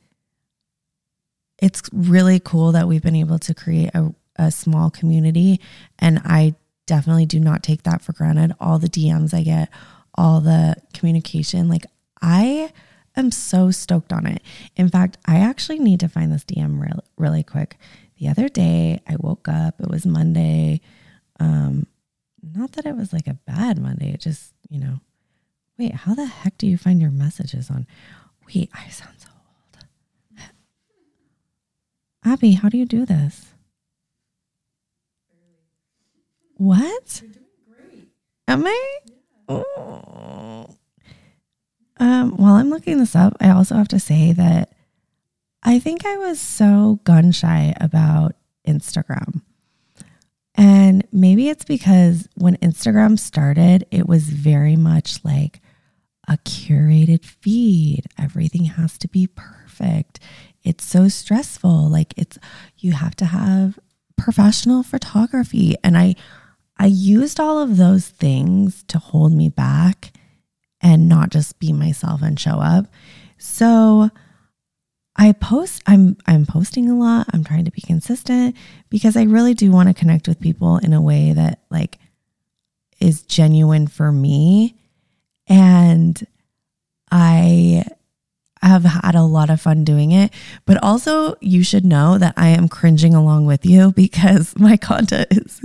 it's 1.61 1.83
really 1.93 2.41
cool 2.41 2.73
that 2.73 2.89
we've 2.89 3.03
been 3.03 3.17
able 3.17 3.39
to 3.41 3.55
create 3.55 3.91
a, 3.95 4.15
a 4.37 4.51
small 4.51 4.91
community. 4.91 5.61
And 5.99 6.21
I 6.25 6.55
definitely 6.87 7.27
do 7.27 7.39
not 7.39 7.63
take 7.63 7.83
that 7.85 8.03
for 8.03 8.13
granted. 8.13 8.55
All 8.59 8.79
the 8.79 8.89
DMs 8.89 9.35
I 9.35 9.43
get, 9.43 9.69
all 10.15 10.41
the 10.41 10.77
communication, 10.95 11.69
like, 11.69 11.87
I 12.23 12.73
am 13.17 13.31
so 13.31 13.71
stoked 13.71 14.13
on 14.13 14.27
it. 14.27 14.43
In 14.77 14.89
fact, 14.89 15.19
I 15.27 15.39
actually 15.39 15.79
need 15.79 16.01
to 16.01 16.09
find 16.09 16.33
this 16.33 16.45
DM 16.45 16.81
real, 16.81 17.05
really 17.17 17.43
quick. 17.43 17.77
The 18.19 18.29
other 18.29 18.49
day, 18.49 19.01
I 19.09 19.17
woke 19.19 19.49
up, 19.49 19.81
it 19.81 19.89
was 19.89 20.05
Monday. 20.05 20.81
Um, 21.39 21.87
not 22.43 22.73
that 22.73 22.87
it 22.87 22.97
was 22.97 23.13
like 23.13 23.27
a 23.27 23.35
bad 23.35 23.79
Monday, 23.79 24.13
it 24.13 24.21
just, 24.21 24.53
you 24.69 24.81
know, 24.81 25.01
wait, 25.79 25.95
how 25.95 26.15
the 26.15 26.27
heck 26.27 26.59
do 26.59 26.67
you 26.67 26.77
find 26.77 27.01
your 27.01 27.11
messages 27.11 27.71
on? 27.71 27.87
Wait, 28.47 28.71
I 28.75 28.89
sound 28.89 29.15
so. 29.19 29.30
Abby, 32.25 32.53
how 32.53 32.69
do 32.69 32.77
you 32.77 32.87
do 32.87 33.07
this? 33.07 33.47
What? 36.57 37.23
Am 38.47 38.67
I? 38.67 38.99
Yeah. 39.49 39.63
Oh. 39.77 40.77
Um, 41.99 42.33
while 42.37 42.55
I'm 42.55 42.71
looking 42.71 42.99
this 42.99 43.17
up, 43.17 43.37
I 43.41 43.51
also 43.51 43.75
have 43.75 43.89
to 43.89 44.01
say 44.01 44.33
that 44.33 44.73
I 45.63 45.79
think 45.79 46.05
I 46.05 46.17
was 46.17 46.41
so 46.41 47.01
gun 47.05 47.33
shy 47.33 47.75
about 47.81 48.35
Instagram. 48.67 49.43
And 50.55 51.07
maybe 51.13 51.49
it's 51.49 51.65
because 51.65 52.29
when 52.35 52.57
Instagram 52.59 53.19
started, 53.19 53.87
it 53.91 54.07
was 54.07 54.25
very 54.25 54.77
much 54.77 55.25
like 55.25 55.61
a 56.31 56.39
curated 56.39 57.25
feed. 57.25 58.05
Everything 58.17 58.65
has 58.67 58.97
to 58.99 59.09
be 59.09 59.27
perfect. 59.27 60.21
It's 60.63 60.85
so 60.85 61.09
stressful. 61.09 61.91
Like 61.91 62.15
it's 62.17 62.39
you 62.79 62.93
have 62.93 63.17
to 63.17 63.27
have 63.27 63.79
professional 64.17 64.83
photography 64.83 65.77
and 65.83 65.99
I 65.99 66.15
I 66.79 66.87
used 66.87 67.41
all 67.41 67.59
of 67.59 67.77
those 67.77 68.09
things 68.09 68.85
to 68.85 68.99
hold 68.99 69.33
me 69.33 69.49
back 69.49 70.13
and 70.81 71.09
not 71.09 71.31
just 71.31 71.59
be 71.59 71.73
myself 71.73 72.23
and 72.23 72.39
show 72.39 72.61
up. 72.61 72.87
So 73.37 74.11
I 75.17 75.33
post 75.33 75.83
I'm 75.87 76.17
I'm 76.27 76.47
posting 76.47 76.89
a 76.89 76.97
lot. 76.97 77.27
I'm 77.33 77.43
trying 77.43 77.65
to 77.65 77.73
be 77.73 77.81
consistent 77.81 78.57
because 78.89 79.17
I 79.17 79.25
really 79.25 79.55
do 79.55 79.73
want 79.73 79.89
to 79.89 79.95
connect 79.95 80.29
with 80.29 80.41
people 80.41 80.79
in 80.79 80.93
a 80.93 81.03
way 81.03 81.33
that 81.33 81.63
like 81.71 81.99
is 83.01 83.23
genuine 83.23 83.89
for 83.89 84.13
me 84.13 84.80
and 85.51 86.27
I 87.11 87.85
have 88.63 88.85
had 88.85 89.15
a 89.15 89.23
lot 89.23 89.51
of 89.51 89.61
fun 89.61 89.85
doing 89.85 90.13
it. 90.13 90.33
But 90.65 90.83
also, 90.83 91.35
you 91.41 91.65
should 91.65 91.85
know 91.85 92.17
that 92.19 92.35
I 92.37 92.49
am 92.49 92.69
cringing 92.69 93.15
along 93.15 93.47
with 93.47 93.67
you 93.67 93.93
because 93.97 94.59
my 94.59 94.77
content 94.79 95.29
is 95.31 95.61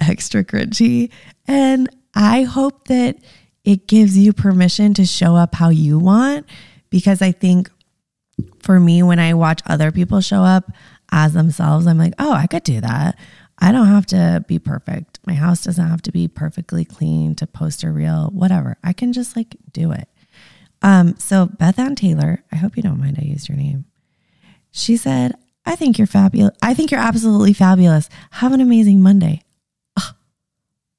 extra 0.00 0.44
cringy. 0.44 1.10
And 1.48 1.88
I 2.14 2.42
hope 2.42 2.86
that 2.88 3.16
it 3.64 3.86
gives 3.88 4.16
you 4.16 4.32
permission 4.32 4.94
to 4.94 5.06
show 5.06 5.36
up 5.36 5.54
how 5.54 5.70
you 5.70 5.98
want 5.98 6.46
because 6.90 7.22
I 7.22 7.32
think 7.32 7.70
for 8.60 8.78
me, 8.78 9.02
when 9.02 9.18
I 9.18 9.34
watch 9.34 9.60
other 9.66 9.92
people 9.92 10.20
show 10.20 10.42
up 10.42 10.70
as 11.12 11.32
themselves, 11.34 11.86
I'm 11.86 11.98
like, 11.98 12.14
oh, 12.18 12.32
I 12.32 12.46
could 12.46 12.62
do 12.62 12.80
that. 12.80 13.18
I 13.58 13.72
don't 13.72 13.88
have 13.88 14.06
to 14.06 14.44
be 14.46 14.58
perfect. 14.58 15.09
My 15.26 15.34
house 15.34 15.64
doesn't 15.64 15.88
have 15.88 16.02
to 16.02 16.12
be 16.12 16.28
perfectly 16.28 16.84
clean 16.84 17.34
to 17.36 17.46
post 17.46 17.82
a 17.82 17.90
reel, 17.90 18.30
whatever. 18.32 18.76
I 18.82 18.92
can 18.92 19.12
just 19.12 19.36
like 19.36 19.56
do 19.72 19.92
it. 19.92 20.08
Um, 20.82 21.16
so 21.18 21.46
Beth 21.46 21.78
Ann 21.78 21.94
Taylor, 21.94 22.42
I 22.50 22.56
hope 22.56 22.76
you 22.76 22.82
don't 22.82 22.98
mind 22.98 23.18
I 23.20 23.24
used 23.26 23.48
your 23.48 23.58
name. 23.58 23.84
She 24.70 24.96
said, 24.96 25.34
I 25.66 25.76
think 25.76 25.98
you're 25.98 26.06
fabulous. 26.06 26.56
I 26.62 26.74
think 26.74 26.90
you're 26.90 27.00
absolutely 27.00 27.52
fabulous. 27.52 28.08
Have 28.32 28.52
an 28.52 28.60
amazing 28.60 29.02
Monday. 29.02 29.42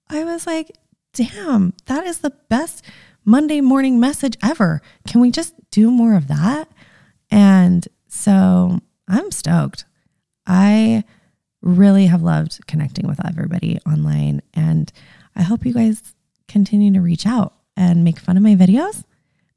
I 0.10 0.24
was 0.26 0.46
like, 0.46 0.78
damn, 1.14 1.74
that 1.86 2.06
is 2.06 2.20
the 2.20 2.34
best 2.50 2.84
Monday 3.24 3.62
morning 3.62 4.00
message 4.00 4.38
ever. 4.44 4.82
Can 5.08 5.22
we 5.22 5.32
just 5.32 5.54
do 5.72 5.90
more 5.90 6.16
of 6.16 6.28
that? 6.28 6.68
And 7.30 7.88
so 8.08 8.80
I'm 9.08 9.32
stoked. 9.32 9.86
I 10.46 11.06
really 11.62 12.08
have 12.08 12.24
loved 12.24 12.66
connecting 12.68 13.08
with 13.08 13.24
everybody 13.26 13.80
online. 13.86 14.42
And 14.54 14.92
I 15.36 15.44
hope 15.44 15.66
you 15.66 15.74
guys 15.74 16.14
continue 16.48 16.92
to 16.94 17.02
reach 17.02 17.26
out 17.26 17.54
and 17.78 18.04
make 18.04 18.20
fun 18.20 18.38
of 18.38 18.44
my 18.44 18.56
videos 18.56 19.04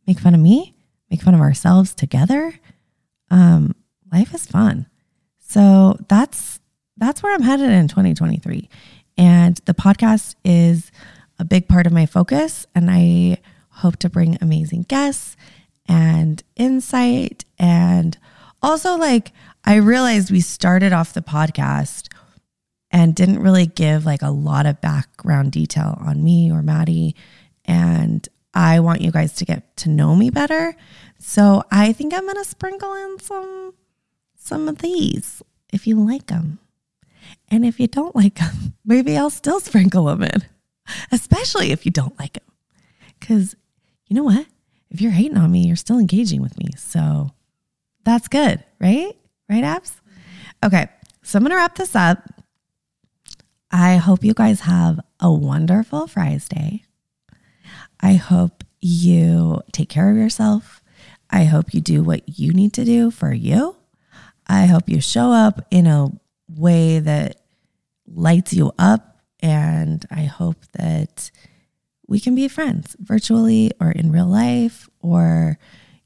make 0.06 0.18
fun 0.18 0.34
of 0.34 0.40
me, 0.40 0.74
make 1.10 1.22
fun 1.22 1.34
of 1.34 1.40
ourselves 1.40 1.94
together. 1.94 2.58
Um, 3.30 3.74
life 4.12 4.34
is 4.34 4.46
fun. 4.46 4.86
So 5.38 5.98
that's 6.08 6.60
that's 6.96 7.22
where 7.22 7.34
I'm 7.34 7.42
headed 7.42 7.70
in 7.70 7.88
2023. 7.88 8.68
And 9.16 9.56
the 9.64 9.74
podcast 9.74 10.36
is 10.44 10.92
a 11.38 11.44
big 11.44 11.68
part 11.68 11.86
of 11.86 11.92
my 11.92 12.06
focus. 12.06 12.66
And 12.74 12.90
I 12.90 13.38
hope 13.68 13.96
to 13.98 14.08
bring 14.08 14.38
amazing 14.40 14.82
guests 14.82 15.36
and 15.86 16.42
insight. 16.56 17.44
And 17.58 18.16
also, 18.64 18.96
like, 18.96 19.32
I 19.64 19.76
realized 19.76 20.30
we 20.30 20.40
started 20.40 20.92
off 20.92 21.12
the 21.12 21.22
podcast 21.22 22.08
and 22.90 23.14
didn't 23.14 23.40
really 23.40 23.66
give 23.66 24.06
like 24.06 24.22
a 24.22 24.30
lot 24.30 24.66
of 24.66 24.80
background 24.80 25.50
detail 25.52 25.98
on 26.00 26.22
me 26.22 26.50
or 26.50 26.62
Maddie. 26.62 27.16
And 27.64 28.26
I 28.54 28.80
want 28.80 29.00
you 29.00 29.10
guys 29.10 29.32
to 29.34 29.44
get 29.44 29.76
to 29.78 29.88
know 29.88 30.14
me 30.14 30.30
better. 30.30 30.76
So 31.18 31.64
I 31.72 31.92
think 31.92 32.14
I'm 32.14 32.22
going 32.22 32.36
to 32.36 32.44
sprinkle 32.44 32.94
in 32.94 33.18
some 33.18 33.74
some 34.36 34.68
of 34.68 34.78
these 34.78 35.42
if 35.72 35.86
you 35.86 35.96
like 35.96 36.26
them. 36.26 36.60
And 37.48 37.64
if 37.64 37.80
you 37.80 37.86
don't 37.86 38.14
like 38.14 38.36
them, 38.36 38.74
maybe 38.84 39.16
I'll 39.16 39.30
still 39.30 39.60
sprinkle 39.60 40.04
them 40.04 40.22
in. 40.22 40.44
Especially 41.10 41.72
if 41.72 41.84
you 41.84 41.90
don't 41.90 42.18
like 42.18 42.34
them. 42.34 42.44
Cuz 43.20 43.56
you 44.06 44.14
know 44.14 44.24
what? 44.24 44.46
If 44.90 45.00
you're 45.00 45.10
hating 45.10 45.38
on 45.38 45.50
me, 45.50 45.66
you're 45.66 45.74
still 45.74 45.98
engaging 45.98 46.40
with 46.40 46.56
me. 46.58 46.68
So 46.76 47.30
that's 48.04 48.28
good, 48.28 48.62
right? 48.80 49.16
Right, 49.48 49.64
Abs? 49.64 50.00
Okay. 50.64 50.88
So 51.22 51.38
I'm 51.38 51.42
going 51.42 51.50
to 51.50 51.56
wrap 51.56 51.76
this 51.76 51.96
up. 51.96 52.18
I 53.70 53.96
hope 53.96 54.24
you 54.24 54.34
guys 54.34 54.60
have 54.60 55.00
a 55.20 55.32
wonderful 55.32 56.06
Fries 56.06 56.48
Day. 56.48 56.84
I 58.00 58.14
hope 58.14 58.62
you 58.80 59.60
take 59.72 59.88
care 59.88 60.10
of 60.10 60.16
yourself. 60.16 60.82
I 61.30 61.44
hope 61.44 61.74
you 61.74 61.80
do 61.80 62.02
what 62.02 62.38
you 62.38 62.52
need 62.52 62.72
to 62.74 62.84
do 62.84 63.10
for 63.10 63.32
you. 63.32 63.76
I 64.46 64.66
hope 64.66 64.88
you 64.88 65.00
show 65.00 65.32
up 65.32 65.66
in 65.70 65.86
a 65.86 66.10
way 66.48 66.98
that 67.00 67.40
lights 68.06 68.52
you 68.52 68.72
up. 68.78 69.22
And 69.40 70.04
I 70.10 70.24
hope 70.24 70.64
that 70.74 71.30
we 72.06 72.20
can 72.20 72.34
be 72.34 72.48
friends 72.48 72.96
virtually 73.00 73.72
or 73.80 73.90
in 73.90 74.12
real 74.12 74.26
life 74.26 74.88
or, 75.00 75.58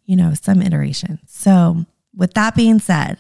you 0.09 0.17
know, 0.17 0.33
some 0.33 0.63
iteration. 0.63 1.21
So, 1.27 1.85
with 2.17 2.33
that 2.33 2.57
being 2.57 2.81
said, 2.81 3.19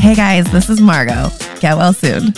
Hey 0.00 0.14
guys, 0.14 0.50
this 0.50 0.70
is 0.70 0.80
Margot. 0.80 1.28
Get 1.60 1.76
well 1.76 1.92
soon. 1.92 2.32